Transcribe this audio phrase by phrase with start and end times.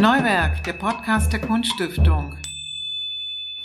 [0.00, 2.34] Neuwerk, der Podcast der Kunststiftung.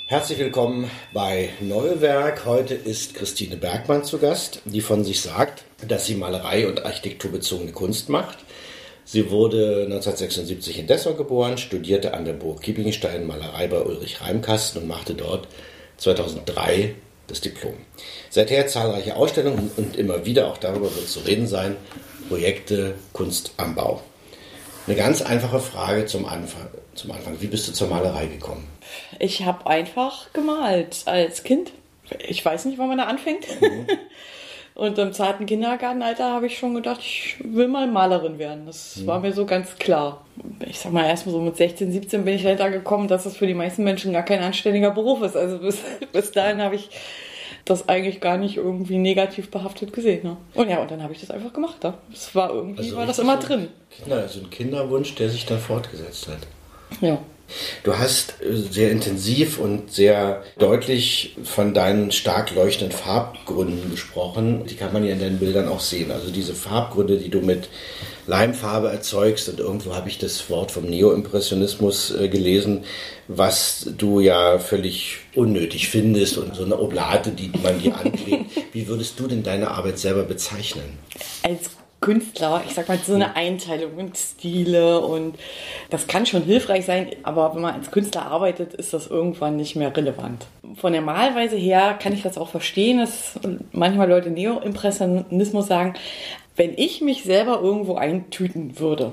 [0.05, 2.45] Herzlich willkommen bei Neuwerk.
[2.45, 7.71] Heute ist Christine Bergmann zu Gast, die von sich sagt, dass sie Malerei und architekturbezogene
[7.71, 8.39] Kunst macht.
[9.05, 14.81] Sie wurde 1976 in Dessau geboren, studierte an der Burg Kieblingstein Malerei bei Ulrich Reimkasten
[14.81, 15.47] und machte dort
[15.99, 16.95] 2003
[17.27, 17.75] das Diplom.
[18.29, 21.77] Seither zahlreiche Ausstellungen und immer wieder, auch darüber wird zu reden sein,
[22.27, 24.03] Projekte Kunst am Bau.
[24.87, 26.67] Eine ganz einfache Frage zum Anfang.
[26.93, 27.41] Zum Anfang.
[27.41, 28.67] Wie bist du zur Malerei gekommen?
[29.19, 31.71] Ich habe einfach gemalt als Kind.
[32.19, 33.47] Ich weiß nicht, wann man da anfängt.
[33.61, 33.87] Mhm.
[34.75, 38.65] Und im zarten Kindergartenalter habe ich schon gedacht, ich will mal Malerin werden.
[38.65, 39.07] Das mhm.
[39.07, 40.25] war mir so ganz klar.
[40.67, 43.37] Ich sag mal, erst mal so mit 16, 17 bin ich dahinter gekommen, dass das
[43.37, 45.37] für die meisten Menschen gar kein anständiger Beruf ist.
[45.37, 45.79] Also bis,
[46.11, 46.89] bis dahin habe ich
[47.65, 50.21] das eigentlich gar nicht irgendwie negativ behaftet gesehen.
[50.23, 50.37] Ne?
[50.53, 51.83] Und ja, und dann habe ich das einfach gemacht.
[51.83, 51.95] Ne?
[52.11, 53.67] Das war irgendwie, also war das immer so drin.
[53.89, 56.39] Kinder, also ein Kinderwunsch, der sich dann fortgesetzt hat.
[57.01, 57.17] Ja.
[57.83, 64.65] Du hast äh, sehr intensiv und sehr deutlich von deinen stark leuchtenden Farbgründen gesprochen.
[64.65, 66.11] Die kann man ja in deinen Bildern auch sehen.
[66.11, 67.69] Also diese Farbgründe, die du mit
[68.27, 69.49] Leimfarbe erzeugst.
[69.49, 72.83] Und irgendwo habe ich das Wort vom Neoimpressionismus äh, gelesen,
[73.27, 78.45] was du ja völlig unnötig findest und so eine Oblate, die man dir anklebt.
[78.73, 80.97] Wie würdest du denn deine Arbeit selber bezeichnen?
[81.43, 81.69] Als
[82.05, 85.39] Künstler, ich sag mal, so eine Einteilung in Stile und
[85.89, 89.75] das kann schon hilfreich sein, aber wenn man als Künstler arbeitet, ist das irgendwann nicht
[89.75, 90.45] mehr relevant.
[90.75, 93.39] Von der Malweise her kann ich das auch verstehen, dass
[93.71, 95.95] manchmal Leute Neo-Impressionismus sagen,
[96.55, 99.11] wenn ich mich selber irgendwo eintüten würde,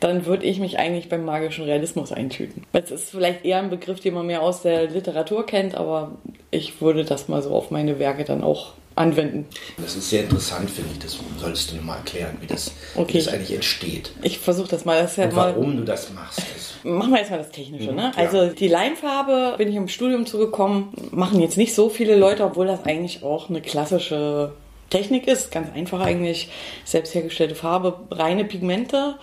[0.00, 2.64] dann würde ich mich eigentlich beim magischen Realismus eintüten.
[2.72, 6.12] Das ist vielleicht eher ein Begriff, den man mehr aus der Literatur kennt, aber
[6.50, 9.46] ich würde das mal so auf meine Werke dann auch anwenden.
[9.78, 10.98] Das ist sehr interessant, finde ich.
[10.98, 13.14] Das solltest du nochmal erklären, wie das, okay.
[13.14, 14.12] wie das eigentlich entsteht.
[14.22, 15.00] Ich versuche das mal.
[15.00, 16.42] Das ja Und warum mal, du das machst.
[16.84, 17.90] Machen wir erstmal das Technische.
[17.90, 18.12] Mhm, ne?
[18.16, 20.92] Also die Leimfarbe bin ich im Studium zugekommen.
[21.12, 24.52] Machen jetzt nicht so viele Leute, obwohl das eigentlich auch eine klassische
[24.90, 25.50] Technik ist.
[25.50, 26.50] Ganz einfach eigentlich.
[26.84, 29.16] Selbst hergestellte Farbe, reine Pigmente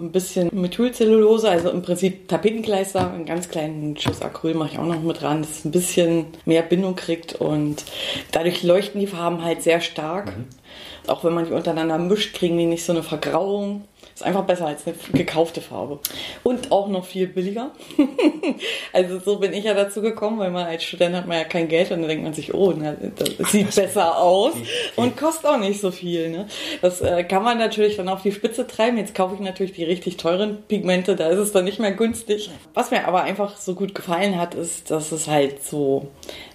[0.00, 4.86] ein bisschen Methylcellulose, also im Prinzip Tapetenkleister, einen ganz kleinen Schuss Acryl mache ich auch
[4.86, 7.84] noch mit dran, dass es ein bisschen mehr Bindung kriegt und
[8.32, 10.36] dadurch leuchten die Farben halt sehr stark.
[10.36, 10.46] Mhm.
[11.06, 13.84] Auch wenn man die untereinander mischt, kriegen die nicht so eine Vergrauung.
[14.20, 15.98] Ist einfach besser als eine gekaufte Farbe.
[16.42, 17.70] Und auch noch viel billiger.
[18.92, 21.68] also so bin ich ja dazu gekommen, weil man als Student hat man ja kein
[21.68, 24.52] Geld und dann denkt man sich, oh, na, das sieht besser aus
[24.96, 26.28] und kostet auch nicht so viel.
[26.28, 26.46] Ne?
[26.82, 28.98] Das äh, kann man natürlich dann auf die Spitze treiben.
[28.98, 32.50] Jetzt kaufe ich natürlich die richtig teuren Pigmente, da ist es dann nicht mehr günstig.
[32.74, 36.08] Was mir aber einfach so gut gefallen hat, ist, dass es halt so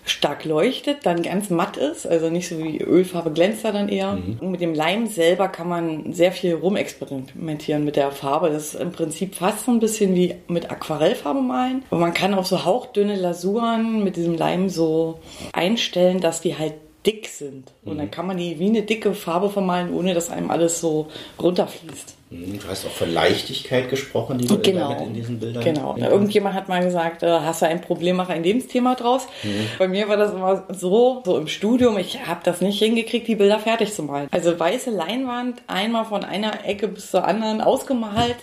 [0.06, 4.14] stark leuchtet, dann ganz matt ist, also nicht so wie Ölfarbe glänzt da dann eher.
[4.14, 4.38] Mhm.
[4.40, 8.50] Und mit dem Leim selber kann man sehr viel rumexperimentieren mit der Farbe.
[8.50, 11.84] Das ist im Prinzip fast so ein bisschen wie mit Aquarellfarbe malen.
[11.90, 15.20] Und man kann auch so hauchdünne Lasuren mit diesem Leim so
[15.54, 17.72] einstellen, dass die halt dick sind.
[17.84, 17.98] Und mhm.
[17.98, 21.08] dann kann man die wie eine dicke Farbe vermalen, ohne dass einem alles so
[21.42, 22.15] runterfließt.
[22.32, 25.00] Mhm, du hast auch von Leichtigkeit gesprochen, die du genau.
[25.06, 25.96] in diesen Bildern Genau.
[25.96, 26.10] Ja.
[26.10, 29.28] Irgendjemand hat mal gesagt, äh, hast du ein Problem, mach ein Lebensthema draus.
[29.44, 29.68] Mhm.
[29.78, 33.36] Bei mir war das immer so, so im Studium, ich habe das nicht hingekriegt, die
[33.36, 34.28] Bilder fertig zu malen.
[34.32, 38.38] Also weiße Leinwand, einmal von einer Ecke bis zur anderen ausgemalt.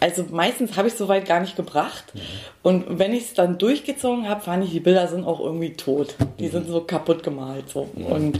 [0.00, 2.04] Also meistens habe ich es soweit gar nicht gebracht.
[2.14, 2.20] Mhm.
[2.62, 6.14] Und wenn ich es dann durchgezogen habe, fand ich, die Bilder sind auch irgendwie tot.
[6.38, 6.50] Die mhm.
[6.50, 7.68] sind so kaputt gemalt.
[7.68, 7.88] So.
[8.08, 8.38] Und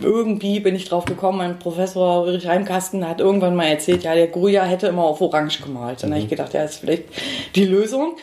[0.00, 4.28] irgendwie bin ich drauf gekommen, mein Professor Ulrich Heimkasten hat irgendwann mal erzählt, ja, der
[4.28, 6.02] Goya hätte immer auf Orange gemalt.
[6.02, 6.14] Dann mhm.
[6.14, 7.04] habe ich gedacht, ja, das ist vielleicht
[7.54, 8.16] die Lösung.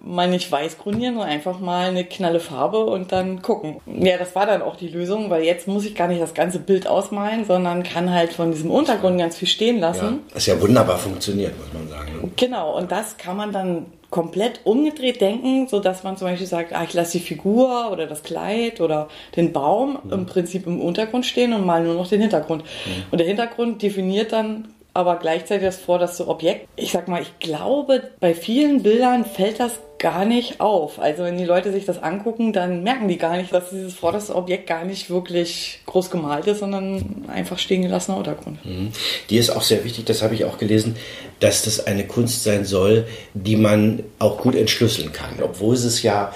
[0.00, 3.80] Mal nicht weiß grundieren, sondern einfach mal eine knalle Farbe und dann gucken.
[3.86, 6.58] Ja, das war dann auch die Lösung, weil jetzt muss ich gar nicht das ganze
[6.58, 10.20] Bild ausmalen, sondern kann halt von diesem Untergrund ganz viel stehen lassen.
[10.28, 12.20] Ja, das ja wunderbar funktioniert, muss man sagen.
[12.20, 12.30] Ne?
[12.36, 16.72] Genau, und das kann man dann komplett umgedreht denken, so dass man zum Beispiel sagt,
[16.72, 20.12] ah, ich lasse die Figur oder das Kleid oder den Baum mhm.
[20.12, 22.62] im Prinzip im Untergrund stehen und mal nur noch den Hintergrund.
[22.62, 23.02] Mhm.
[23.10, 26.68] Und der Hintergrund definiert dann aber gleichzeitig das vorderste Objekt.
[26.76, 30.98] Ich sag mal, ich glaube, bei vielen Bildern fällt das gar nicht auf.
[30.98, 34.34] Also wenn die Leute sich das angucken, dann merken die gar nicht, dass dieses vorderste
[34.34, 38.62] Objekt gar nicht wirklich groß gemalt ist, sondern einfach stehen gelassener Untergrund.
[38.66, 38.92] Mhm.
[39.30, 40.96] Die ist auch sehr wichtig, das habe ich auch gelesen,
[41.40, 45.42] dass das eine Kunst sein soll, die man auch gut entschlüsseln kann.
[45.42, 46.34] Obwohl es ja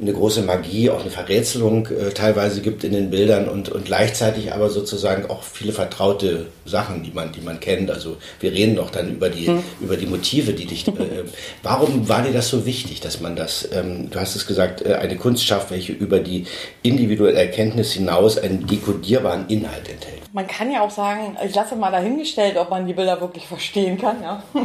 [0.00, 4.52] eine große Magie, auch eine Verrätselung äh, teilweise gibt in den Bildern und, und gleichzeitig
[4.52, 7.90] aber sozusagen auch viele vertraute Sachen, die man, die man kennt.
[7.90, 9.62] Also wir reden doch dann über die, hm.
[9.80, 10.88] über die Motive, die dich.
[10.88, 10.92] Äh,
[11.62, 14.94] warum war dir das so wichtig, dass man das, ähm, du hast es gesagt, äh,
[14.94, 16.46] eine Kunst schafft, welche über die
[16.82, 20.19] individuelle Erkenntnis hinaus einen dekodierbaren Inhalt enthält?
[20.32, 23.98] Man kann ja auch sagen, ich lasse mal dahingestellt, ob man die Bilder wirklich verstehen
[23.98, 24.22] kann.
[24.22, 24.42] Ja,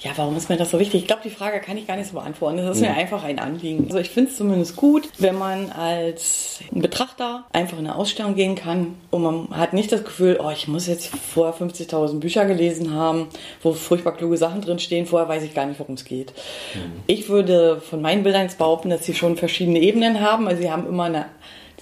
[0.00, 1.02] ja warum ist mir das so wichtig?
[1.02, 2.56] Ich glaube, die Frage kann ich gar nicht so beantworten.
[2.56, 3.84] Das ist mir einfach ein Anliegen.
[3.86, 8.54] Also ich finde es zumindest gut, wenn man als Betrachter einfach in eine Ausstellung gehen
[8.54, 12.94] kann und man hat nicht das Gefühl, oh, ich muss jetzt vorher 50.000 Bücher gelesen
[12.94, 13.28] haben,
[13.62, 15.04] wo furchtbar kluge Sachen drin stehen.
[15.04, 16.32] Vorher weiß ich gar nicht, worum es geht.
[16.74, 17.02] Mhm.
[17.06, 20.48] Ich würde von meinen Bildern jetzt behaupten, dass sie schon verschiedene Ebenen haben.
[20.48, 21.26] Also sie haben immer eine,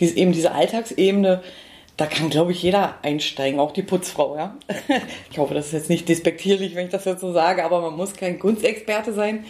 [0.00, 1.42] diese, eben diese Alltagsebene,
[1.96, 4.56] da kann, glaube ich, jeder einsteigen, auch die Putzfrau, ja.
[5.30, 7.96] Ich hoffe, das ist jetzt nicht despektierlich, wenn ich das jetzt so sage, aber man
[7.96, 9.44] muss kein Kunstexperte sein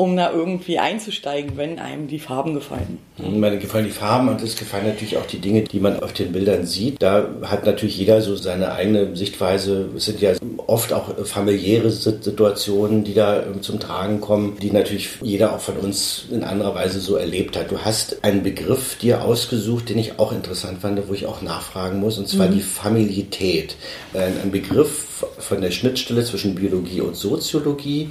[0.00, 2.98] um da irgendwie einzusteigen, wenn einem die Farben gefallen.
[3.18, 6.32] Mir gefallen die Farben und es gefallen natürlich auch die Dinge, die man auf den
[6.32, 7.02] Bildern sieht.
[7.02, 9.90] Da hat natürlich jeder so seine eigene Sichtweise.
[9.94, 10.32] Es sind ja
[10.66, 15.76] oft auch familiäre Situationen, die da ähm, zum Tragen kommen, die natürlich jeder auch von
[15.76, 17.70] uns in anderer Weise so erlebt hat.
[17.70, 22.00] Du hast einen Begriff dir ausgesucht, den ich auch interessant fand, wo ich auch nachfragen
[22.00, 22.54] muss, und zwar mhm.
[22.54, 23.76] die Familität.
[24.14, 28.10] Ein Begriff von der Schnittstelle zwischen Biologie und Soziologie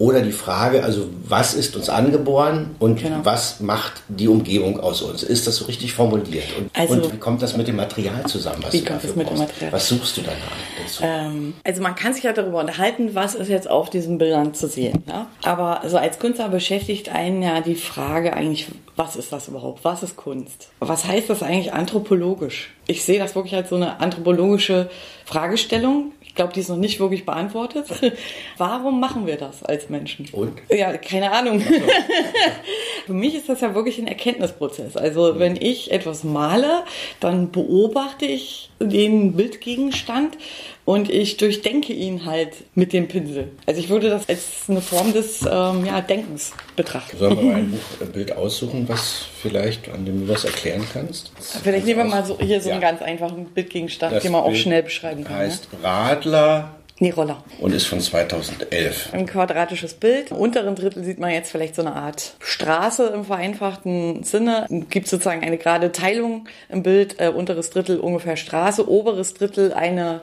[0.00, 3.18] oder die Frage, also was ist uns angeboren und genau.
[3.22, 5.22] was macht die Umgebung aus uns?
[5.22, 6.46] Ist das so richtig formuliert?
[6.58, 8.64] Und, also, und wie kommt das mit dem Material zusammen?
[8.70, 9.42] wie kommt das mit brauchst?
[9.42, 9.72] dem Material?
[9.72, 11.02] Was suchst du danach?
[11.02, 14.68] Ähm, also man kann sich ja darüber unterhalten, was ist jetzt auf diesen Bildern zu
[14.68, 15.04] sehen.
[15.06, 15.26] Ja?
[15.42, 19.84] Aber also als Künstler beschäftigt einen ja die Frage eigentlich, was ist das überhaupt?
[19.84, 20.70] Was ist Kunst?
[20.80, 22.74] Was heißt das eigentlich anthropologisch?
[22.86, 24.90] Ich sehe das wirklich als so eine anthropologische
[25.24, 27.86] Fragestellung, ich glaube, die ist noch nicht wirklich beantwortet.
[28.56, 30.28] Warum machen wir das als Menschen?
[30.30, 30.52] Und?
[30.70, 31.60] Ja, keine Ahnung.
[33.06, 34.96] Für mich ist das ja wirklich ein Erkenntnisprozess.
[34.96, 36.84] Also wenn ich etwas male,
[37.18, 40.38] dann beobachte ich den Bildgegenstand
[40.90, 43.52] und ich durchdenke ihn halt mit dem Pinsel.
[43.64, 47.16] Also ich würde das als eine Form des ähm, ja, Denkens betrachten.
[47.16, 51.30] Sollen wir mal ein, ein Bild aussuchen, was vielleicht, an dem du was erklären kannst?
[51.62, 52.74] Vielleicht nehmen wir mal so hier so ja.
[52.74, 55.36] einen ganz einfachen Bildgegenstand, das den man Bild auch schnell beschreiben kann.
[55.36, 55.78] Heißt ne?
[55.80, 57.42] Radler Nee, Roller.
[57.60, 59.14] Und ist von 2011.
[59.14, 60.32] Ein quadratisches Bild.
[60.32, 64.66] Im unteren Drittel sieht man jetzt vielleicht so eine Art Straße im vereinfachten Sinne.
[64.90, 67.18] Gibt sozusagen eine gerade Teilung im Bild.
[67.18, 70.20] Äh, unteres Drittel ungefähr Straße, oberes Drittel eine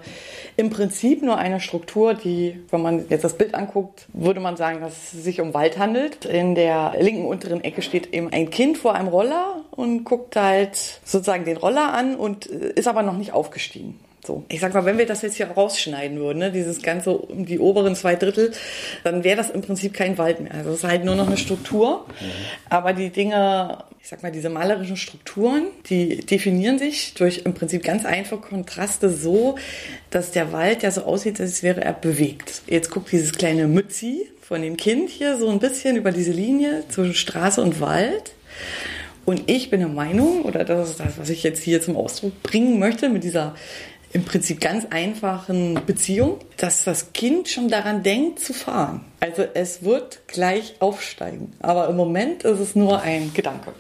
[0.58, 4.82] im Prinzip nur eine Struktur, die, wenn man jetzt das Bild anguckt, würde man sagen,
[4.82, 6.26] dass es sich um Wald handelt.
[6.26, 10.76] In der linken unteren Ecke steht eben ein Kind vor einem Roller und guckt halt
[11.06, 14.00] sozusagen den Roller an und äh, ist aber noch nicht aufgestiegen.
[14.28, 14.44] So.
[14.50, 17.96] Ich sag mal, wenn wir das jetzt hier rausschneiden würden, ne, dieses ganze, die oberen
[17.96, 18.52] zwei Drittel,
[19.06, 20.54] dann wäre das im Prinzip kein Wald mehr.
[20.54, 22.06] Also es ist halt nur noch eine Struktur.
[22.70, 27.84] Aber die Dinge, ich sag mal, diese malerischen Strukturen, die definieren sich durch im Prinzip
[27.84, 29.56] ganz einfache Kontraste so,
[30.10, 32.64] dass der Wald ja so aussieht, als wäre er bewegt.
[32.68, 36.84] Jetzt guckt dieses kleine Mützi von dem Kind hier so ein bisschen über diese Linie
[36.90, 38.34] zwischen Straße und Wald.
[39.24, 42.44] Und ich bin der Meinung, oder das ist das, was ich jetzt hier zum Ausdruck
[42.44, 43.56] bringen möchte, mit dieser
[44.14, 49.06] im Prinzip ganz einfachen Beziehung, dass das Kind schon daran denkt zu fahren.
[49.20, 51.54] Also es wird gleich aufsteigen.
[51.60, 53.74] Aber im Moment ist es nur ein Gedanke.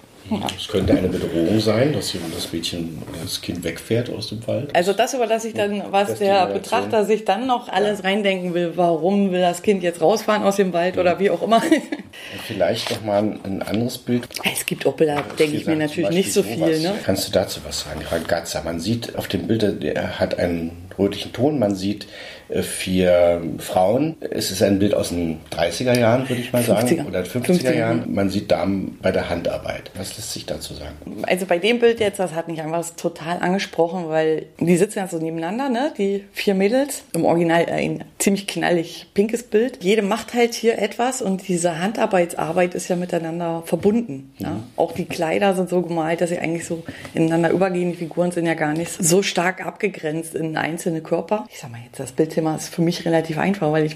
[0.56, 4.76] Es könnte eine Bedrohung sein, dass das Mädchen oder das Kind wegfährt aus dem Wald.
[4.76, 8.06] Also das überlasse ich dann, was der Betrachter sich dann noch alles ja.
[8.06, 8.74] reindenken will.
[8.76, 11.02] Warum will das Kind jetzt rausfahren aus dem Wald ja.
[11.02, 11.62] oder wie auch immer.
[11.64, 14.28] Und vielleicht noch mal ein anderes Bild.
[14.52, 16.80] Es gibt auch Bilder, denke ich mir natürlich nicht so viel.
[16.80, 16.94] Ne?
[17.04, 18.02] Kannst du dazu was sagen?
[18.10, 21.60] Ragazza, man sieht auf dem Bild, der hat einen rötlichen Ton.
[21.60, 22.08] Man sieht
[22.50, 24.16] äh, vier Frauen.
[24.22, 27.08] Es ist ein Bild aus den 30er Jahren, würde ich mal sagen, 50er.
[27.08, 28.14] oder 50er, 50er Jahren.
[28.14, 29.92] Man sieht Damen bei der Handarbeit.
[29.96, 31.24] Was lässt sich dazu sagen?
[31.24, 35.08] Also bei dem Bild jetzt, das hat mich einfach total angesprochen, weil die sitzen ja
[35.08, 35.94] so nebeneinander, ne?
[35.98, 37.04] die vier Mädels.
[37.14, 39.84] Im Original ein ziemlich knallig pinkes Bild.
[39.84, 44.32] Jede macht halt hier etwas und diese Handarbeitsarbeit ist ja miteinander verbunden.
[44.40, 44.46] Mhm.
[44.46, 44.64] Ja?
[44.78, 47.92] Auch die Kleider sind so gemalt, dass sie eigentlich so ineinander übergehen.
[47.92, 51.46] Die Figuren sind ja gar nicht so stark abgegrenzt in einzelne Körper.
[51.52, 53.96] Ich sag mal jetzt, das Bild Thema ist für mich relativ einfach, weil ich,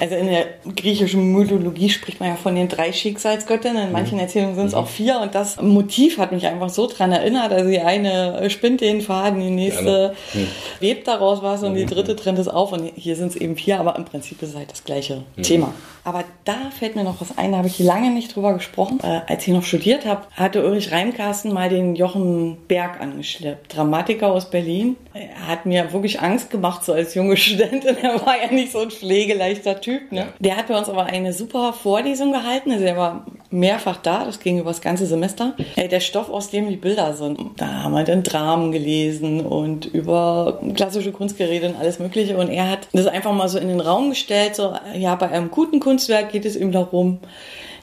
[0.00, 4.22] also in der griechischen Mythologie spricht man ja von den drei Schicksalsgöttinnen, in manchen mhm.
[4.22, 7.70] Erzählungen sind es auch vier und das Motiv hat mich einfach so dran erinnert, also
[7.70, 10.48] die eine spinnt den Faden, die nächste ja, mhm.
[10.80, 11.90] webt daraus was und die mhm.
[11.90, 14.56] dritte trennt es auf und hier sind es eben vier, aber im Prinzip ist es
[14.56, 15.72] halt das gleiche Thema.
[16.04, 18.98] Aber da fällt mir noch was ein, da habe ich lange nicht drüber gesprochen.
[19.02, 24.32] Äh, als ich noch studiert habe, hatte Ulrich Reimkarsten mal den Jochen Berg angeschleppt, Dramatiker
[24.32, 24.96] aus Berlin.
[25.14, 27.96] Er hat mir wirklich Angst gemacht, so als junge Studentin.
[28.02, 30.10] Er war ja nicht so ein pflegeleichter Typ.
[30.10, 30.26] Ne?
[30.40, 32.72] Der hat bei uns aber eine super Vorlesung gehalten.
[32.72, 35.54] Also er war mehrfach da, das ging über das ganze Semester.
[35.76, 37.38] Der Stoff, aus dem die Bilder sind.
[37.56, 42.36] Da haben wir dann Dramen gelesen und über klassische Kunst geredet und alles Mögliche.
[42.36, 45.50] Und er hat das einfach mal so in den Raum gestellt, so, ja, bei einem
[45.50, 47.20] guten Kunst Kunstwerk geht es ihm darum,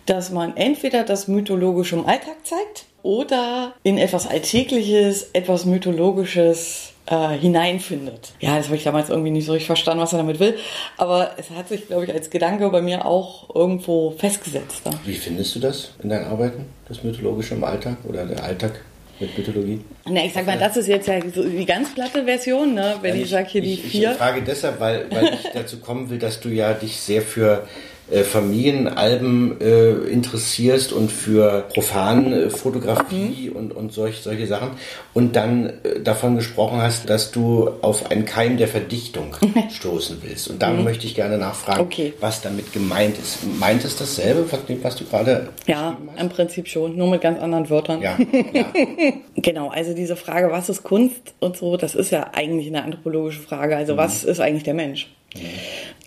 [0.05, 7.37] dass man entweder das Mythologische im Alltag zeigt oder in etwas Alltägliches, etwas Mythologisches äh,
[7.37, 8.33] hineinfindet.
[8.39, 10.55] Ja, das habe ich damals irgendwie nicht so richtig verstanden, was er damit will.
[10.97, 14.85] Aber es hat sich, glaube ich, als Gedanke bei mir auch irgendwo festgesetzt.
[14.85, 14.91] Ne?
[15.05, 18.81] Wie findest du das in deinen Arbeiten, das Mythologische im Alltag oder der Alltag?
[19.19, 19.81] mit Mythologie?
[20.05, 22.95] Na, ich sag mal, das ist jetzt ja so die ganz platte Version, ne?
[23.01, 24.11] wenn ja, ich, ich sage hier die ich, vier.
[24.11, 27.67] Ich frage deshalb, weil, weil ich dazu kommen will, dass du ja dich sehr für
[28.11, 33.55] äh, Familienalben äh, interessierst und für profane Fotografie mhm.
[33.55, 34.71] und, und solch, solche Sachen
[35.13, 39.35] und dann äh, davon gesprochen hast, dass du auf einen Keim der Verdichtung
[39.69, 40.49] stoßen willst.
[40.49, 40.83] Und da mhm.
[40.83, 42.13] möchte ich gerne nachfragen, okay.
[42.19, 43.39] was damit gemeint ist.
[43.59, 47.69] Meint es dasselbe, was, was du gerade Ja, im Prinzip schon, nur mit ganz anderen
[47.69, 48.01] Wörtern.
[48.01, 48.17] Ja,
[48.53, 48.65] ja.
[49.35, 53.41] genau, also diese Frage, was ist Kunst und so, das ist ja eigentlich eine anthropologische
[53.41, 53.77] Frage.
[53.77, 53.97] Also mhm.
[53.97, 55.09] was ist eigentlich der Mensch?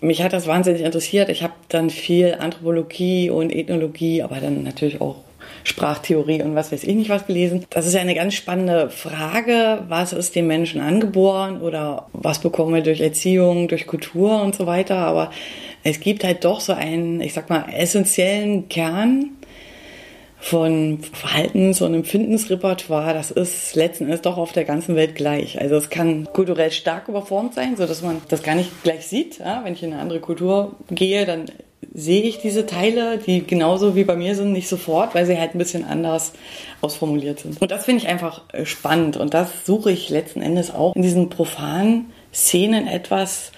[0.01, 1.29] Mich hat das wahnsinnig interessiert.
[1.29, 5.17] Ich habe dann viel Anthropologie und Ethnologie, aber dann natürlich auch
[5.63, 7.65] Sprachtheorie und was weiß ich nicht was gelesen.
[7.69, 9.83] Das ist ja eine ganz spannende Frage.
[9.87, 14.65] Was ist dem Menschen angeboren oder was bekommen wir durch Erziehung, durch Kultur und so
[14.65, 14.97] weiter.
[14.97, 15.31] Aber
[15.83, 19.31] es gibt halt doch so einen, ich sag mal, essentiellen Kern,
[20.43, 25.61] von Verhaltens- und Empfindensrepertoire, das ist letzten Endes doch auf der ganzen Welt gleich.
[25.61, 29.39] Also es kann kulturell stark überformt sein, so dass man das gar nicht gleich sieht.
[29.39, 29.61] Ja?
[29.63, 31.45] Wenn ich in eine andere Kultur gehe, dann
[31.93, 35.55] sehe ich diese Teile, die genauso wie bei mir sind, nicht sofort, weil sie halt
[35.55, 36.33] ein bisschen anders
[36.81, 37.61] ausformuliert sind.
[37.61, 41.03] Und das finde ich einfach äh, spannend und das suche ich letzten Endes auch in
[41.03, 43.53] diesen profanen Szenen etwas,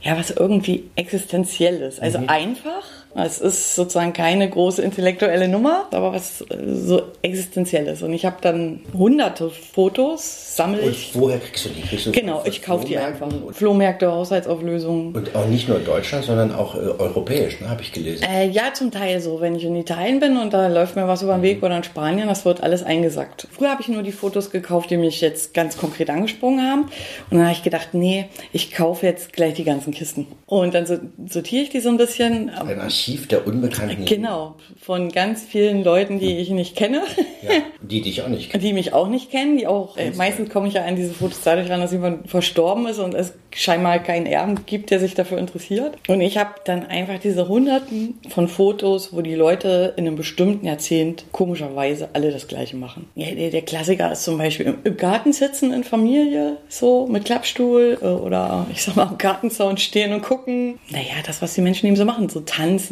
[0.00, 2.00] ja, was irgendwie existenziell ist.
[2.00, 2.30] Also mhm.
[2.30, 8.02] einfach, es ist sozusagen keine große intellektuelle Nummer, aber was äh, so existenzielles.
[8.02, 11.14] Und ich habe dann hunderte Fotos, sammle ich.
[11.14, 11.82] Und woher kriegst du die?
[11.82, 13.28] Kriegst du genau, ich kaufe die einfach.
[13.52, 15.14] Flohmärkte, Haushaltsauflösungen.
[15.14, 18.24] Und auch nicht nur in Deutschland, sondern auch äh, europäisch, ne, habe ich gelesen.
[18.24, 19.40] Äh, ja, zum Teil so.
[19.40, 21.64] Wenn ich in Italien bin und da läuft mir was über den Weg mhm.
[21.64, 23.46] oder in Spanien, das wird alles eingesackt.
[23.50, 26.82] Früher habe ich nur die Fotos gekauft, die mich jetzt ganz konkret angesprungen haben.
[27.30, 30.26] Und dann habe ich gedacht, nee, ich kaufe jetzt gleich die ganzen Kisten.
[30.46, 30.86] Und dann
[31.28, 32.48] sortiere ich die so ein bisschen.
[32.50, 32.68] Ein
[33.02, 34.04] Archiv der Unbekannten.
[34.04, 37.02] Genau, von ganz vielen Leuten, die ich nicht kenne.
[37.42, 38.62] Ja, die dich auch nicht kennen.
[38.62, 41.40] Die mich auch nicht kennen, die auch, äh, meistens komme ich ja an diese Fotos
[41.42, 45.38] dadurch ran, dass jemand verstorben ist und es scheinbar keinen Erben gibt, der sich dafür
[45.38, 45.98] interessiert.
[46.08, 50.66] Und ich habe dann einfach diese Hunderten von Fotos, wo die Leute in einem bestimmten
[50.66, 53.08] Jahrzehnt komischerweise alle das Gleiche machen.
[53.14, 57.98] Ja, der, der Klassiker ist zum Beispiel im Garten sitzen in Familie, so mit Klappstuhl
[58.00, 60.78] äh, oder ich sag mal am Gartenzaun stehen und gucken.
[60.90, 62.91] Naja, das, was die Menschen eben so machen, so tanzen,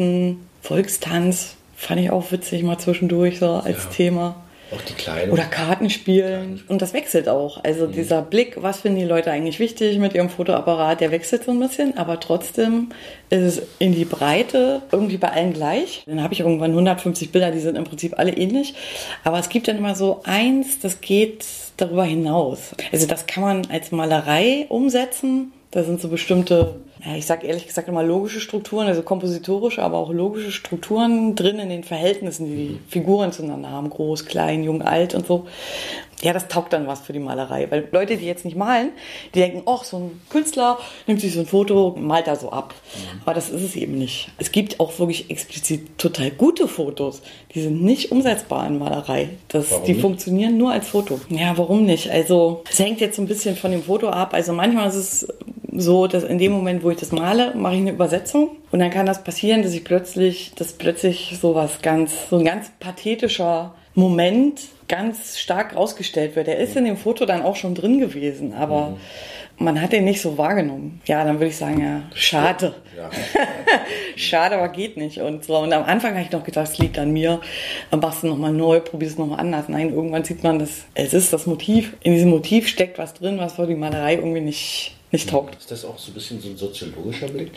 [0.62, 3.90] Volkstanz fand ich auch witzig mal zwischendurch so als ja.
[3.90, 4.36] Thema.
[4.72, 5.32] Auch die Kleinen.
[5.32, 6.62] Oder Kartenspielen.
[6.68, 7.64] Und das wechselt auch.
[7.64, 7.92] Also mhm.
[7.92, 11.58] dieser Blick, was finden die Leute eigentlich wichtig mit ihrem Fotoapparat, der wechselt so ein
[11.58, 11.98] bisschen.
[11.98, 12.90] Aber trotzdem
[13.30, 16.04] ist es in die Breite irgendwie bei allen gleich.
[16.06, 18.74] Dann habe ich irgendwann 150 Bilder, die sind im Prinzip alle ähnlich.
[19.24, 21.44] Aber es gibt dann immer so eins, das geht
[21.76, 22.74] darüber hinaus.
[22.92, 25.52] Also das kann man als Malerei umsetzen.
[25.72, 26.76] Da sind so bestimmte
[27.16, 31.68] ich sage ehrlich gesagt immer logische Strukturen, also kompositorische, aber auch logische Strukturen drin in
[31.68, 35.46] den Verhältnissen, die die Figuren zueinander haben, groß, klein, jung, alt und so.
[36.22, 38.90] Ja, das taugt dann was für die Malerei, weil Leute, die jetzt nicht malen,
[39.34, 42.74] die denken, ach, so ein Künstler nimmt sich so ein Foto, malt da so ab.
[42.94, 43.20] Mhm.
[43.22, 44.30] Aber das ist es eben nicht.
[44.36, 47.22] Es gibt auch wirklich explizit total gute Fotos,
[47.54, 49.30] die sind nicht umsetzbar in Malerei.
[49.48, 51.18] Das, warum die funktionieren nur als Foto.
[51.30, 52.10] Ja, warum nicht?
[52.10, 54.34] Also, es hängt jetzt so ein bisschen von dem Foto ab.
[54.34, 55.28] Also manchmal ist es
[55.72, 58.90] so, dass in dem Moment, wo ich das male, mache ich eine Übersetzung und dann
[58.90, 63.74] kann das passieren, dass ich plötzlich, dass plötzlich so was ganz, so ein ganz pathetischer
[63.94, 66.46] Moment ganz stark rausgestellt wird.
[66.46, 69.64] Der ist in dem Foto dann auch schon drin gewesen, aber mhm.
[69.64, 71.00] man hat den nicht so wahrgenommen.
[71.06, 72.74] Ja, dann würde ich sagen, ja, schade.
[72.96, 73.10] Ja.
[74.16, 75.18] schade, aber geht nicht.
[75.18, 75.58] Und so.
[75.58, 77.40] Und am Anfang habe ich noch gedacht, es liegt an mir.
[77.90, 79.68] Dann machst du nochmal neu, probierst es nochmal anders.
[79.68, 81.96] Nein, irgendwann sieht man, dass es ist das Motiv.
[82.02, 85.56] In diesem Motiv steckt was drin, was für die Malerei irgendwie nicht nicht taugt.
[85.56, 87.52] Ist das auch so ein bisschen so ein soziologischer Blick?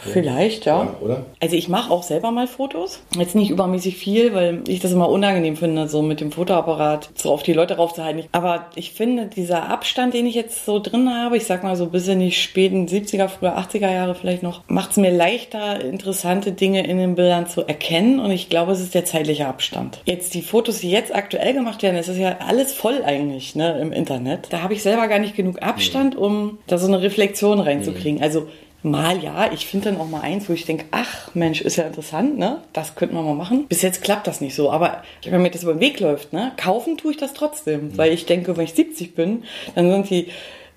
[0.00, 0.84] Vielleicht, ja.
[0.84, 1.26] ja oder?
[1.40, 3.00] Also ich mache auch selber mal Fotos.
[3.18, 7.32] Jetzt nicht übermäßig viel, weil ich das immer unangenehm finde, so mit dem Fotoapparat so
[7.32, 8.24] auf die Leute raufzuhalten.
[8.30, 11.86] Aber ich finde, dieser Abstand, den ich jetzt so drin habe, ich sag mal so
[11.86, 16.52] bis in die späten 70er, früher 80er Jahre vielleicht noch, macht es mir leichter, interessante
[16.52, 18.20] Dinge in den Bildern zu erkennen.
[18.20, 20.02] Und ich glaube, es ist der zeitliche Abstand.
[20.04, 23.78] Jetzt die Fotos, die jetzt aktuell gemacht werden, es ist ja alles voll eigentlich ne,
[23.80, 24.48] im Internet.
[24.50, 28.18] Da habe ich selber gar nicht genug Abstand, um da so eine Reflexion reinzukriegen.
[28.18, 28.22] Mhm.
[28.22, 28.48] Also
[28.82, 31.84] mal ja, ich finde dann auch mal eins, wo ich denke, ach Mensch, ist ja
[31.84, 32.62] interessant, ne?
[32.72, 33.66] Das könnten wir mal machen.
[33.66, 36.52] Bis jetzt klappt das nicht so, aber wenn mir das über den Weg läuft, ne?
[36.56, 37.98] Kaufen tue ich das trotzdem, mhm.
[37.98, 40.28] weil ich denke, wenn ich 70 bin, dann sind die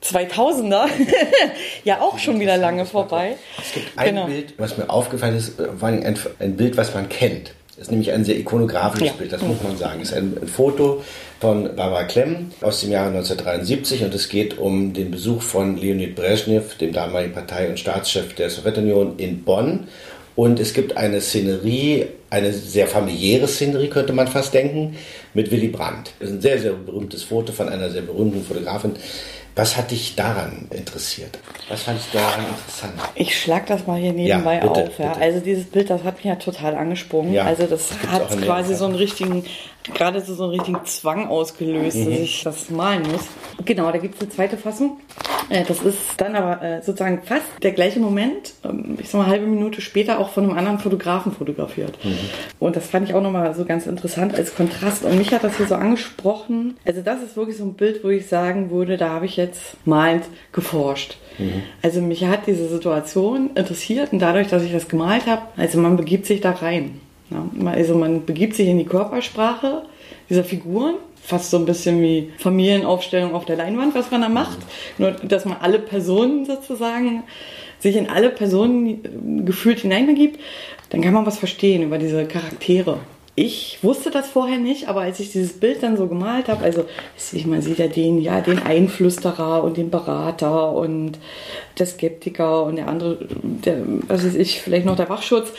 [0.04, 0.86] 2000er
[1.84, 3.36] ja auch schon wieder lange vorbei.
[3.62, 4.26] Es gibt ein genau.
[4.28, 7.92] Bild, was mir aufgefallen ist, äh, vor allem ein, ein Bild, was man kennt ist
[7.92, 9.14] nämlich ein sehr ikonografisches ja.
[9.14, 10.02] Bild, das muss man sagen.
[10.02, 11.04] Es ist ein, ein Foto
[11.40, 16.16] von Barbara Klemm aus dem Jahre 1973 und es geht um den Besuch von Leonid
[16.16, 19.88] Brezhnev, dem damaligen Partei- und Staatschef der Sowjetunion in Bonn.
[20.36, 24.96] Und es gibt eine Szenerie, eine sehr familiäre Szenerie, könnte man fast denken,
[25.34, 26.12] mit Willy Brandt.
[26.20, 28.94] Das ist ein sehr, sehr berühmtes Foto von einer sehr berühmten Fotografin,
[29.58, 31.40] was hat dich daran interessiert?
[31.68, 32.94] Was fandest du daran interessant?
[33.16, 35.00] Ich schlag das mal hier nebenbei ja, bitte, auf.
[35.00, 35.14] Ja.
[35.14, 37.34] Also dieses Bild, das hat mich ja total angesprungen.
[37.34, 39.44] Ja, also das hat quasi so einen richtigen,
[39.94, 42.12] gerade so einen richtigen Zwang ausgelöst, mhm.
[42.12, 43.28] dass ich das malen muss.
[43.66, 45.00] Genau, da gibt es eine zweite Fassung.
[45.50, 49.24] Äh, das ist dann aber äh, sozusagen fast der gleiche Moment, ähm, ich sag mal
[49.24, 51.98] eine halbe Minute später auch von einem anderen Fotografen fotografiert.
[52.04, 52.18] Mhm.
[52.60, 55.04] Und das fand ich auch nochmal so ganz interessant als Kontrast.
[55.04, 56.78] Und mich hat das hier so angesprochen.
[56.86, 59.78] Also das ist wirklich so ein Bild, wo ich sagen würde, da habe ich jetzt
[59.86, 61.18] malend geforscht.
[61.38, 61.64] Mhm.
[61.82, 65.98] Also mich hat diese Situation interessiert und dadurch, dass ich das gemalt habe, also man
[65.98, 67.00] begibt sich da rein.
[67.30, 69.84] Ja, also man begibt sich in die Körpersprache
[70.30, 74.60] dieser Figuren fast so ein bisschen wie Familienaufstellung auf der Leinwand, was man da macht.
[74.98, 77.24] Nur, dass man alle Personen sozusagen,
[77.80, 80.40] sich in alle Personen gefühlt hineinbegibt,
[80.90, 83.00] dann kann man was verstehen über diese Charaktere
[83.40, 86.86] ich wusste das vorher nicht, aber als ich dieses Bild dann so gemalt habe, also
[87.46, 91.20] man sieht ja den, ja, den Einflüsterer und den Berater und
[91.78, 93.78] der Skeptiker und der andere, der,
[94.08, 95.50] was weiß ich, vielleicht noch der Wachschutz.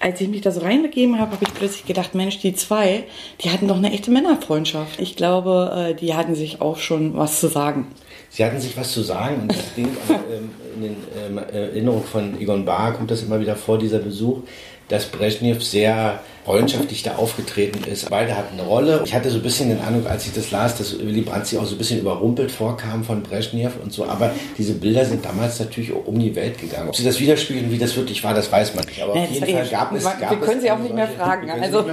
[0.00, 3.04] Als ich mich da so reinbegeben habe, habe ich plötzlich gedacht, Mensch, die zwei,
[3.40, 5.00] die hatten doch eine echte Männerfreundschaft.
[5.00, 7.86] Ich glaube, äh, die hatten sich auch schon was zu sagen.
[8.28, 12.38] Sie hatten sich was zu sagen und das Ding ähm, in den ähm, Erinnerungen von
[12.38, 14.40] Egon Bahr kommt das immer wieder vor, dieser Besuch,
[14.88, 18.10] dass Brezhnev sehr freundschaftlich da aufgetreten ist.
[18.10, 19.02] Beide hatten eine Rolle.
[19.04, 21.58] Ich hatte so ein bisschen den Eindruck, als ich das las, dass Willy Brandt sich
[21.58, 24.04] auch so ein bisschen überrumpelt vorkam von Brezhnev und so.
[24.04, 26.88] Aber diese Bilder sind damals natürlich um die Welt gegangen.
[26.88, 29.02] Ob sie das widerspiegeln, wie das wirklich war, das weiß man nicht.
[29.02, 30.04] Aber auf jeden Fall gab es.
[30.04, 31.50] Gab wir können sie auch nicht mehr fragen.
[31.50, 31.84] Also.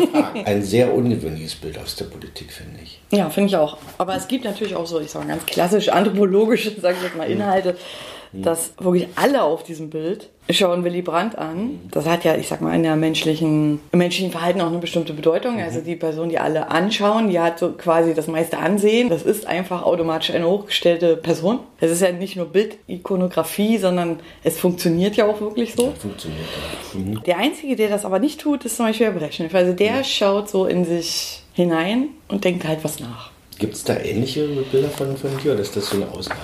[0.46, 3.00] Ein sehr ungewöhnliches Bild aus der Politik, finde ich.
[3.12, 3.78] Ja, finde ich auch.
[3.98, 7.30] Aber es gibt natürlich auch so, ich sage ganz klassisch anthropologische, sage ich jetzt mal,
[7.30, 7.78] Inhalte
[8.34, 11.80] dass wirklich alle auf diesem Bild schauen Willy Brandt an.
[11.92, 15.14] Das hat ja, ich sag mal, in der menschlichen, im menschlichen Verhalten auch eine bestimmte
[15.14, 15.60] Bedeutung.
[15.62, 15.86] Also mhm.
[15.86, 19.10] die Person, die alle anschauen, die hat so quasi das meiste Ansehen.
[19.10, 21.60] Das ist einfach automatisch eine hochgestellte Person.
[21.80, 25.88] Es ist ja nicht nur Bildikonografie, sondern es funktioniert ja auch wirklich so.
[25.88, 26.48] Ja, funktioniert
[26.94, 27.00] ja.
[27.00, 27.24] Mhm.
[27.24, 29.56] Der Einzige, der das aber nicht tut, ist zum Beispiel Herr Brezhnev.
[29.56, 30.04] Also der mhm.
[30.04, 33.32] schaut so in sich hinein und denkt halt was nach.
[33.60, 36.40] Gibt es da ähnliche Bilder von, von dir oder ist das so eine Ausnahme?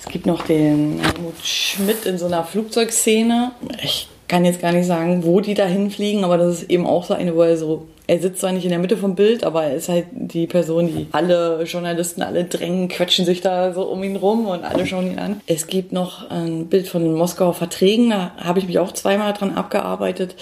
[0.00, 3.52] Es gibt noch den Helmut Schmidt in so einer Flugzeugszene.
[3.82, 7.04] Ich kann jetzt gar nicht sagen, wo die da hinfliegen, aber das ist eben auch
[7.04, 9.62] so eine, wo er so er sitzt zwar nicht in der Mitte vom Bild, aber
[9.62, 14.02] er ist halt die Person, die alle Journalisten, alle drängen, quetschen sich da so um
[14.02, 15.40] ihn rum und alle schauen ihn an.
[15.46, 19.32] Es gibt noch ein Bild von den Moskauer Verträgen, da habe ich mich auch zweimal
[19.32, 20.34] dran abgearbeitet.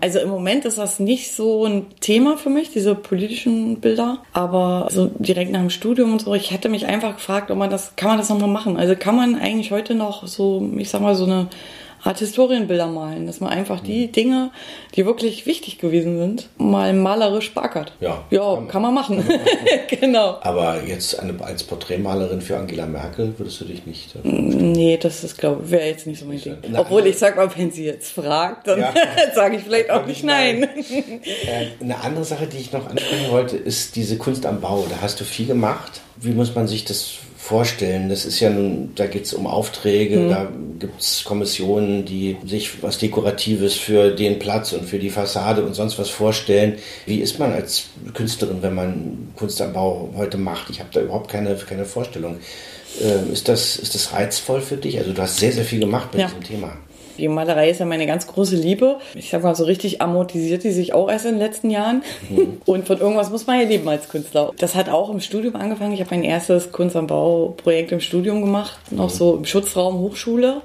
[0.00, 4.88] Also im Moment ist das nicht so ein Thema für mich, diese politischen Bilder, aber
[4.90, 7.94] so direkt nach dem Studium und so, ich hätte mich einfach gefragt, ob man das,
[7.94, 8.76] kann man das nochmal machen?
[8.76, 11.46] Also kann man eigentlich heute noch so, ich sag mal, so eine
[12.04, 14.12] Art Historienbilder malen, dass man einfach die.
[14.12, 14.50] Dinge,
[14.94, 17.92] die wirklich wichtig gewesen sind, mal malerisch backert.
[18.00, 19.18] Ja, ja kann, kann man machen.
[19.18, 19.80] Kann man machen.
[20.00, 20.38] genau.
[20.42, 24.14] Aber jetzt eine, als Porträtmalerin für Angela Merkel würdest du dich nicht.
[24.16, 26.56] Äh, nee, das ist, glaube wäre jetzt nicht so mein Ding.
[26.76, 28.92] Obwohl ich sag mal, wenn sie jetzt fragt, dann ja.
[29.34, 30.60] sage ich vielleicht auch nicht nein.
[30.60, 30.68] nein.
[31.42, 34.86] Äh, eine andere Sache, die ich noch ansprechen wollte, ist diese Kunst am Bau.
[34.88, 36.00] Da hast du viel gemacht.
[36.16, 38.08] Wie muss man sich das vorstellen.
[38.08, 40.28] Das ist ja nun, da geht es um Aufträge, mhm.
[40.28, 45.64] da gibt es Kommissionen, die sich was Dekoratives für den Platz und für die Fassade
[45.64, 46.78] und sonst was vorstellen.
[47.04, 50.70] Wie ist man als Künstlerin, wenn man Kunst am Bau heute macht?
[50.70, 52.36] Ich habe da überhaupt keine, keine Vorstellung.
[53.02, 54.96] Ähm, ist, das, ist das reizvoll für dich?
[54.98, 56.28] Also du hast sehr, sehr viel gemacht mit ja.
[56.28, 56.76] diesem Thema.
[57.18, 58.98] Die Malerei ist ja meine ganz große Liebe.
[59.14, 62.02] Ich sag mal, so richtig amortisiert die sich auch erst in den letzten Jahren.
[62.28, 62.60] Mhm.
[62.66, 64.52] Und von irgendwas muss man ja leben als Künstler.
[64.58, 65.92] Das hat auch im Studium angefangen.
[65.92, 69.16] Ich habe mein erstes Kunst am Bau-Projekt im Studium gemacht, noch mhm.
[69.16, 70.62] so im Schutzraum Hochschule.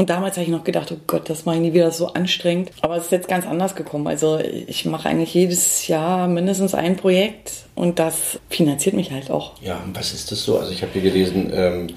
[0.00, 2.70] Und damals habe ich noch gedacht, oh Gott, das mache ich nie wieder so anstrengend.
[2.80, 4.06] Aber es ist jetzt ganz anders gekommen.
[4.06, 9.52] Also ich mache eigentlich jedes Jahr mindestens ein Projekt und das finanziert mich halt auch.
[9.60, 10.58] Ja, und was ist das so?
[10.58, 11.88] Also ich habe hier gelesen, ähm,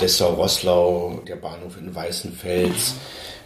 [0.00, 2.94] Dessau-Rosslau, der Bahnhof in Weißenfels.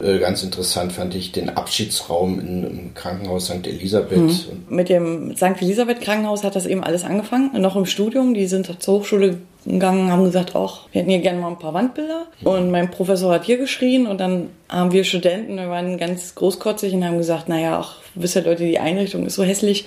[0.01, 3.67] Äh, ganz interessant fand ich den Abschiedsraum im Krankenhaus St.
[3.67, 4.19] Elisabeth.
[4.19, 4.75] Mhm.
[4.75, 5.61] Mit dem St.
[5.61, 8.35] Elisabeth Krankenhaus hat das eben alles angefangen, noch im Studium.
[8.35, 11.74] Die sind zur Hochschule gegangen, haben gesagt, ach, wir hätten hier gerne mal ein paar
[11.74, 12.27] Wandbilder.
[12.42, 16.94] Und mein Professor hat hier geschrien und dann haben wir Studenten, wir waren ganz großkotzig
[16.94, 19.87] und haben gesagt, naja, ach, wisst ihr Leute, die Einrichtung ist so hässlich.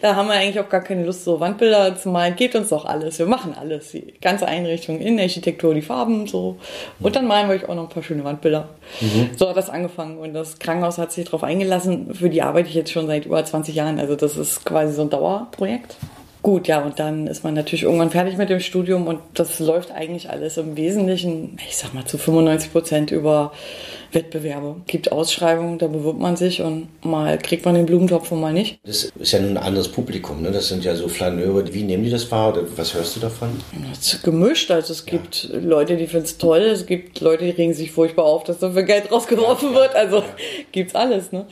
[0.00, 2.36] Da haben wir eigentlich auch gar keine Lust, so Wandbilder zu malen.
[2.36, 3.18] Gebt uns doch alles.
[3.18, 3.90] Wir machen alles.
[3.92, 6.56] Die ganze Einrichtung, in Architektur, die Farben, so.
[7.00, 8.68] Und dann malen wir euch auch noch ein paar schöne Wandbilder.
[9.00, 9.30] Mhm.
[9.36, 10.18] So hat das angefangen.
[10.18, 12.14] Und das Krankenhaus hat sich darauf eingelassen.
[12.14, 13.98] Für die arbeite ich jetzt schon seit über 20 Jahren.
[13.98, 15.96] Also das ist quasi so ein Dauerprojekt.
[16.42, 19.90] Gut, ja, und dann ist man natürlich irgendwann fertig mit dem Studium und das läuft
[19.90, 23.52] eigentlich alles im Wesentlichen, ich sag mal zu 95 Prozent über
[24.12, 24.76] Wettbewerbe.
[24.86, 28.80] Gibt Ausschreibungen, da bewirbt man sich und mal kriegt man den Blumentopf und mal nicht.
[28.84, 30.50] Das ist ja nun ein anderes Publikum, ne?
[30.50, 31.72] Das sind ja so Flaneure.
[31.72, 33.50] Wie nehmen die das wahr oder was hörst du davon?
[33.88, 34.70] Das ist gemischt.
[34.70, 35.58] Also es gibt ja.
[35.58, 38.70] Leute, die finden es toll, es gibt Leute, die regen sich furchtbar auf, dass so
[38.70, 39.94] viel Geld rausgeworfen ja, wird.
[39.94, 40.22] Also
[40.72, 41.46] gibt's alles, ne?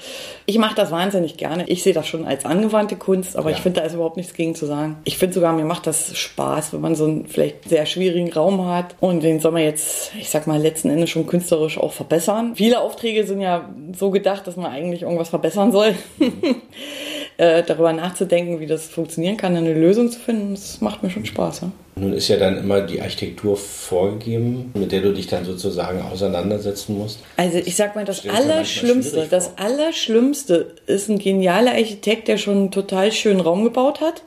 [0.47, 1.69] Ich mache das wahnsinnig gerne.
[1.69, 4.55] Ich sehe das schon als angewandte Kunst, aber ich finde, da ist überhaupt nichts gegen
[4.55, 4.97] zu sagen.
[5.05, 8.67] Ich finde sogar, mir macht das Spaß, wenn man so einen vielleicht sehr schwierigen Raum
[8.67, 12.48] hat und den soll man jetzt, ich sag mal, letzten Endes schon künstlerisch auch verbessern
[12.55, 15.95] Viele Aufträge sind ja so gedacht, dass man eigentlich irgendwas verbessern soll.
[17.39, 21.25] äh, darüber nachzudenken, wie das funktionieren kann, eine Lösung zu finden, das macht mir schon
[21.25, 21.61] Spaß.
[21.63, 21.71] Ja?
[21.95, 26.99] Nun ist ja dann immer die Architektur vorgegeben, mit der du dich dann sozusagen auseinandersetzen
[26.99, 27.21] musst.
[27.37, 32.71] Also ich sag mal, das Allerschlimmste, das Allerschlimmste ist ein genialer Architekt, der schon einen
[32.71, 34.23] total schönen Raum gebaut hat.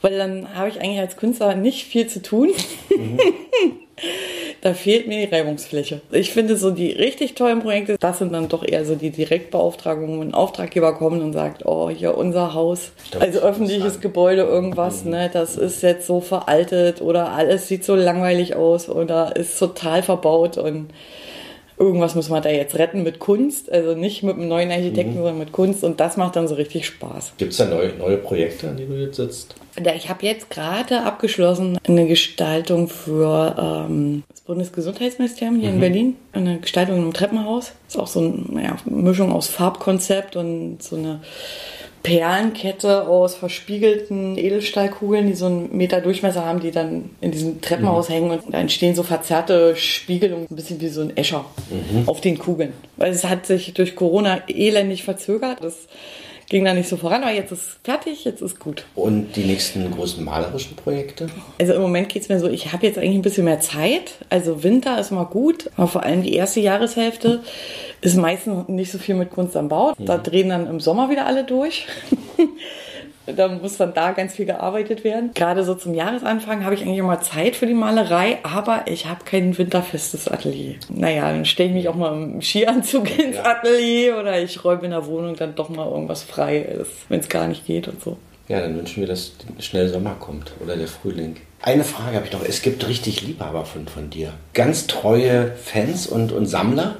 [0.00, 2.50] Weil dann habe ich eigentlich als Künstler nicht viel zu tun.
[2.90, 3.18] Mhm.
[4.60, 6.00] da fehlt mir die Reibungsfläche.
[6.10, 10.18] Ich finde so die richtig tollen Projekte, das sind dann doch eher so die Direktbeauftragungen,
[10.18, 15.04] wo ein Auftraggeber kommt und sagt, oh, hier unser Haus, glaub, also öffentliches Gebäude, irgendwas,
[15.04, 15.12] mhm.
[15.12, 20.02] ne, das ist jetzt so veraltet oder alles sieht so langweilig aus oder ist total
[20.02, 20.88] verbaut und
[21.80, 25.16] irgendwas muss man da jetzt retten mit Kunst, also nicht mit einem neuen Architekten, mhm.
[25.16, 27.32] sondern mit Kunst und das macht dann so richtig Spaß.
[27.38, 29.54] Gibt es da neue, neue Projekte, an denen du jetzt sitzt?
[29.96, 35.74] Ich habe jetzt gerade abgeschlossen eine Gestaltung für ähm, das Bundesgesundheitsministerium hier mhm.
[35.74, 37.72] in Berlin, eine Gestaltung im Treppenhaus.
[37.86, 41.20] Das ist auch so eine ja, Mischung aus Farbkonzept und so eine
[42.02, 48.08] Perlenkette aus verspiegelten Edelstahlkugeln, die so einen Meter Durchmesser haben, die dann in diesem Treppenhaus
[48.08, 48.12] mhm.
[48.12, 52.08] hängen und da entstehen so verzerrte Spiegelungen, ein bisschen wie so ein Escher mhm.
[52.08, 52.72] auf den Kugeln.
[52.96, 55.58] Weil es hat sich durch Corona elendig verzögert.
[55.60, 55.88] Das
[56.50, 58.84] ging da nicht so voran, aber jetzt ist fertig, jetzt ist gut.
[58.96, 61.28] Und die nächsten großen malerischen Projekte?
[61.58, 64.16] Also im Moment geht es mir so, ich habe jetzt eigentlich ein bisschen mehr Zeit.
[64.28, 67.42] Also Winter ist mal gut, aber vor allem die erste Jahreshälfte
[68.00, 69.94] ist meistens nicht so viel mit Kunst am Bau.
[69.96, 70.22] Da mhm.
[70.24, 71.86] drehen dann im Sommer wieder alle durch.
[73.36, 75.30] da muss dann da ganz viel gearbeitet werden.
[75.34, 79.24] Gerade so zum Jahresanfang habe ich eigentlich immer Zeit für die Malerei, aber ich habe
[79.24, 80.76] kein winterfestes Atelier.
[80.88, 83.38] Naja, dann stelle ich mich auch mal im Skianzug ins.
[83.38, 87.48] Atelier oder ich räume in der Wohnung dann doch mal irgendwas frei, wenn es gar
[87.48, 88.16] nicht geht und so.
[88.48, 91.36] Ja, dann wünschen wir, dass schnell Sommer kommt oder der Frühling.
[91.62, 92.42] Eine Frage habe ich noch.
[92.42, 94.32] Es gibt richtig Liebhaber von, von dir.
[94.54, 96.96] Ganz treue Fans und, und Sammler,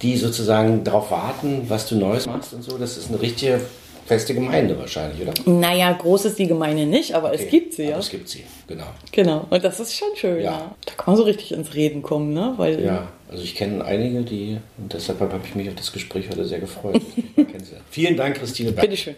[0.00, 2.78] die sozusagen darauf warten, was du Neues machst und so.
[2.78, 3.60] Das ist eine richtige
[4.06, 5.34] feste Gemeinde wahrscheinlich, oder?
[5.44, 7.44] Naja, groß ist die Gemeinde nicht, aber okay.
[7.44, 7.98] es gibt sie, ja.
[7.98, 8.86] es gibt sie, genau.
[9.12, 10.42] Genau, und das ist schon schön, ja.
[10.42, 10.74] ja.
[10.84, 12.54] Da kann man so richtig ins Reden kommen, ne?
[12.56, 16.28] Weil, ja, also ich kenne einige, die, und deshalb habe ich mich auf das Gespräch
[16.30, 17.00] heute sehr gefreut.
[17.90, 18.72] Vielen Dank, Christine.
[18.72, 19.14] Bitteschön.